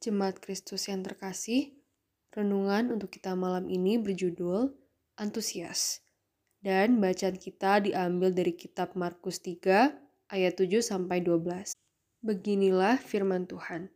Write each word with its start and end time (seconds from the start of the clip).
Jemaat 0.00 0.40
Kristus 0.40 0.88
yang 0.88 1.04
terkasih, 1.04 1.76
renungan 2.32 2.88
untuk 2.88 3.12
kita 3.12 3.36
malam 3.36 3.68
ini 3.68 4.00
berjudul 4.00 4.72
Antusias. 5.20 6.00
Dan 6.64 7.04
bacaan 7.04 7.36
kita 7.36 7.84
diambil 7.84 8.32
dari 8.32 8.56
kitab 8.56 8.96
Markus 8.96 9.44
3 9.44 9.92
ayat 10.32 10.56
7 10.56 10.80
sampai 10.80 11.20
12. 11.20 11.76
Beginilah 12.24 12.96
firman 12.96 13.44
Tuhan. 13.44 13.92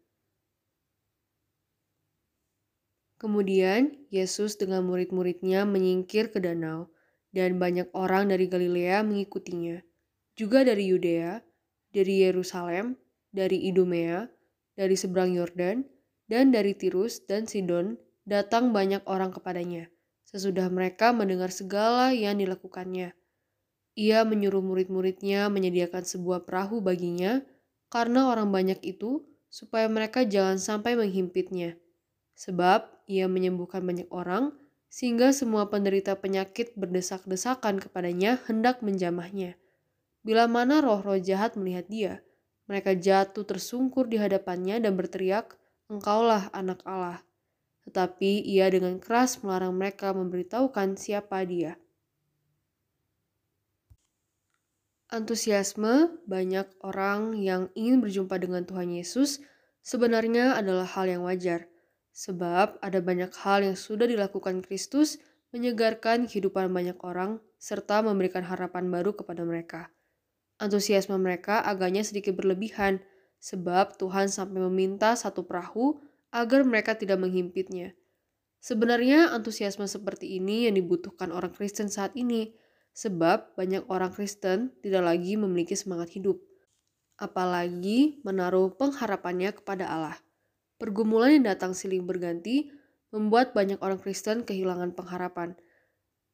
Kemudian 3.16 3.96
Yesus 4.12 4.60
dengan 4.60 4.84
murid-muridnya 4.84 5.64
menyingkir 5.64 6.28
ke 6.28 6.36
danau, 6.36 6.92
dan 7.32 7.56
banyak 7.56 7.88
orang 7.96 8.28
dari 8.28 8.44
Galilea 8.44 9.00
mengikutinya, 9.08 9.80
juga 10.36 10.68
dari 10.68 10.84
Yudea, 10.92 11.40
dari 11.96 12.28
Yerusalem, 12.28 13.00
dari 13.32 13.72
Idumea, 13.72 14.28
dari 14.76 15.00
seberang 15.00 15.32
Yordan, 15.32 15.93
dan 16.30 16.52
dari 16.52 16.72
Tirus 16.76 17.24
dan 17.24 17.48
Sidon 17.48 18.00
datang 18.24 18.72
banyak 18.72 19.04
orang 19.04 19.32
kepadanya. 19.32 19.88
Sesudah 20.24 20.66
mereka 20.72 21.14
mendengar 21.14 21.52
segala 21.54 22.10
yang 22.10 22.40
dilakukannya, 22.40 23.14
ia 23.94 24.26
menyuruh 24.26 24.58
murid-muridnya 24.58 25.46
menyediakan 25.46 26.02
sebuah 26.02 26.42
perahu 26.42 26.82
baginya, 26.82 27.46
karena 27.86 28.26
orang 28.26 28.50
banyak 28.50 28.82
itu, 28.82 29.22
supaya 29.46 29.86
mereka 29.86 30.26
jangan 30.26 30.58
sampai 30.58 30.98
menghimpitnya. 30.98 31.78
Sebab 32.34 33.06
ia 33.06 33.30
menyembuhkan 33.30 33.86
banyak 33.86 34.10
orang, 34.10 34.50
sehingga 34.90 35.30
semua 35.30 35.70
penderita 35.70 36.18
penyakit 36.18 36.74
berdesak-desakan 36.74 37.78
kepadanya 37.78 38.42
hendak 38.50 38.82
menjamahnya. 38.82 39.54
Bila 40.26 40.50
mana 40.50 40.82
roh-roh 40.82 41.22
jahat 41.22 41.54
melihat 41.54 41.86
dia, 41.86 42.14
mereka 42.66 42.98
jatuh 42.98 43.46
tersungkur 43.46 44.10
di 44.10 44.18
hadapannya 44.18 44.82
dan 44.82 44.98
berteriak, 44.98 45.54
Engkaulah 45.92 46.48
anak 46.56 46.80
Allah. 46.88 47.20
Tetapi 47.84 48.40
ia 48.40 48.72
dengan 48.72 48.96
keras 48.96 49.44
melarang 49.44 49.76
mereka 49.76 50.16
memberitahukan 50.16 50.96
siapa 50.96 51.44
dia. 51.44 51.76
Antusiasme 55.12 56.10
banyak 56.24 56.66
orang 56.80 57.36
yang 57.38 57.68
ingin 57.76 58.00
berjumpa 58.00 58.40
dengan 58.40 58.64
Tuhan 58.64 58.90
Yesus 58.90 59.44
sebenarnya 59.84 60.56
adalah 60.56 60.88
hal 60.88 61.06
yang 61.06 61.22
wajar, 61.22 61.68
sebab 62.10 62.80
ada 62.80 62.98
banyak 62.98 63.30
hal 63.44 63.62
yang 63.62 63.76
sudah 63.78 64.08
dilakukan 64.08 64.64
Kristus 64.64 65.20
menyegarkan 65.54 66.26
kehidupan 66.26 66.72
banyak 66.72 66.98
orang 67.06 67.38
serta 67.62 68.02
memberikan 68.02 68.42
harapan 68.42 68.90
baru 68.90 69.14
kepada 69.14 69.46
mereka. 69.46 69.92
Antusiasme 70.58 71.14
mereka 71.14 71.62
agaknya 71.62 72.02
sedikit 72.02 72.34
berlebihan, 72.34 72.98
sebab 73.44 74.00
Tuhan 74.00 74.32
sampai 74.32 74.64
meminta 74.64 75.12
satu 75.12 75.44
perahu 75.44 76.00
agar 76.32 76.64
mereka 76.64 76.96
tidak 76.96 77.20
menghimpitnya. 77.20 77.92
Sebenarnya 78.64 79.36
antusiasme 79.36 79.84
seperti 79.84 80.40
ini 80.40 80.64
yang 80.64 80.80
dibutuhkan 80.80 81.28
orang 81.28 81.52
Kristen 81.52 81.92
saat 81.92 82.16
ini, 82.16 82.56
sebab 82.96 83.52
banyak 83.52 83.84
orang 83.92 84.08
Kristen 84.16 84.72
tidak 84.80 85.04
lagi 85.04 85.36
memiliki 85.36 85.76
semangat 85.76 86.16
hidup, 86.16 86.40
apalagi 87.20 88.24
menaruh 88.24 88.72
pengharapannya 88.80 89.52
kepada 89.52 89.92
Allah. 89.92 90.16
Pergumulan 90.80 91.36
yang 91.36 91.52
datang 91.52 91.76
silih 91.76 92.00
berganti 92.00 92.72
membuat 93.12 93.52
banyak 93.52 93.76
orang 93.84 94.00
Kristen 94.00 94.48
kehilangan 94.48 94.96
pengharapan. 94.96 95.52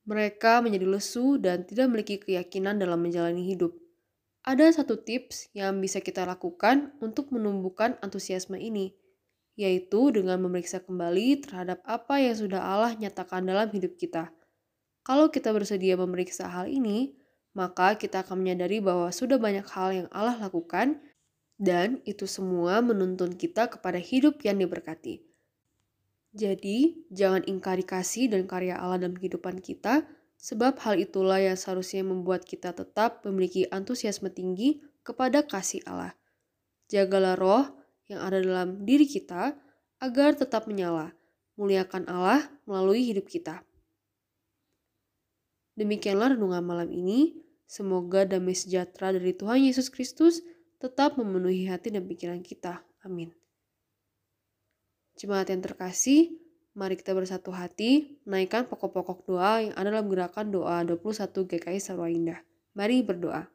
Mereka 0.06 0.62
menjadi 0.62 0.86
lesu 0.86 1.42
dan 1.42 1.66
tidak 1.66 1.90
memiliki 1.90 2.22
keyakinan 2.22 2.78
dalam 2.78 3.02
menjalani 3.02 3.42
hidup. 3.50 3.74
Ada 4.40 4.80
satu 4.80 4.96
tips 4.96 5.52
yang 5.52 5.84
bisa 5.84 6.00
kita 6.00 6.24
lakukan 6.24 6.96
untuk 7.04 7.28
menumbuhkan 7.28 8.00
antusiasme 8.00 8.56
ini, 8.56 8.96
yaitu 9.52 10.08
dengan 10.08 10.40
memeriksa 10.40 10.80
kembali 10.80 11.44
terhadap 11.44 11.84
apa 11.84 12.24
yang 12.24 12.32
sudah 12.32 12.64
Allah 12.64 12.96
nyatakan 12.96 13.44
dalam 13.44 13.68
hidup 13.68 14.00
kita. 14.00 14.32
Kalau 15.04 15.28
kita 15.28 15.52
bersedia 15.52 16.00
memeriksa 16.00 16.48
hal 16.48 16.72
ini, 16.72 17.12
maka 17.52 18.00
kita 18.00 18.24
akan 18.24 18.40
menyadari 18.40 18.80
bahwa 18.80 19.12
sudah 19.12 19.36
banyak 19.36 19.66
hal 19.68 19.88
yang 19.92 20.08
Allah 20.08 20.40
lakukan, 20.40 21.04
dan 21.60 22.00
itu 22.08 22.24
semua 22.24 22.80
menuntun 22.80 23.36
kita 23.36 23.68
kepada 23.68 24.00
hidup 24.00 24.40
yang 24.40 24.56
diberkati. 24.56 25.20
Jadi, 26.32 27.04
jangan 27.12 27.44
ingkari 27.44 27.84
kasih 27.84 28.32
dan 28.32 28.48
karya 28.48 28.80
Allah 28.80 29.04
dalam 29.04 29.20
kehidupan 29.20 29.60
kita, 29.60 30.08
Sebab 30.40 30.80
hal 30.80 30.96
itulah 30.96 31.36
yang 31.36 31.52
seharusnya 31.52 32.00
membuat 32.00 32.48
kita 32.48 32.72
tetap 32.72 33.20
memiliki 33.28 33.68
antusiasme 33.68 34.32
tinggi 34.32 34.80
kepada 35.04 35.44
kasih 35.44 35.84
Allah. 35.84 36.16
Jagalah 36.88 37.36
roh 37.36 37.68
yang 38.08 38.24
ada 38.24 38.40
dalam 38.40 38.88
diri 38.88 39.04
kita 39.04 39.52
agar 40.00 40.32
tetap 40.32 40.64
menyala, 40.64 41.12
muliakan 41.60 42.08
Allah 42.08 42.48
melalui 42.64 43.04
hidup 43.04 43.28
kita. 43.28 43.60
Demikianlah 45.76 46.34
renungan 46.34 46.64
malam 46.64 46.88
ini. 46.88 47.36
Semoga 47.70 48.26
damai 48.26 48.56
sejahtera 48.56 49.14
dari 49.14 49.30
Tuhan 49.30 49.62
Yesus 49.62 49.92
Kristus 49.92 50.42
tetap 50.80 51.20
memenuhi 51.20 51.68
hati 51.68 51.92
dan 51.94 52.08
pikiran 52.08 52.40
kita. 52.42 52.82
Amin. 53.06 53.30
Jemaat 55.20 55.52
yang 55.52 55.60
terkasih, 55.60 56.39
Mari 56.70 56.94
kita 56.94 57.10
bersatu 57.18 57.50
hati, 57.50 58.22
naikkan 58.22 58.62
pokok-pokok 58.70 59.26
doa 59.26 59.58
yang 59.58 59.74
ada 59.74 59.90
dalam 59.90 60.06
gerakan 60.06 60.54
doa 60.54 60.86
21 60.86 61.50
GKI 61.50 61.82
Sarwa 61.82 62.06
Indah. 62.06 62.38
Mari 62.78 63.02
berdoa. 63.02 63.50